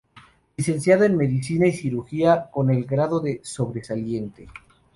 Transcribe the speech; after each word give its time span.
Licenciado 0.57 1.03
en 1.03 1.15
Medicina 1.15 1.67
y 1.67 1.73
Cirugía 1.73 2.49
con 2.49 2.71
el 2.71 2.85
grado 2.85 3.19
de 3.19 3.39
sobresaliente. 3.43 4.47